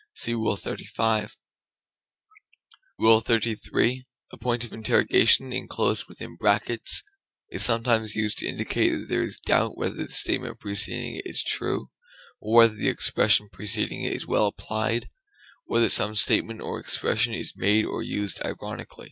[0.15, 1.37] (See Rule XXXV.)
[2.99, 4.07] XXXIII.
[4.31, 7.03] A point of interrogation enclosed within brackets
[7.51, 11.27] is sometimes used to indicate that there is a doubt whether the statement preceding it
[11.27, 11.91] is true,
[12.39, 15.07] or whether the expression preceding it is well applied,
[15.67, 18.97] or that some statement or expression is made or used ironically.